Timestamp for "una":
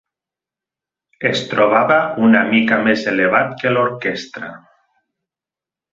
2.29-2.43